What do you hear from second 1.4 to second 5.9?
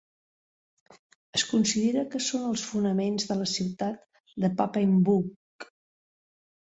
considera que són els fonaments de la ciutat de Papenburg.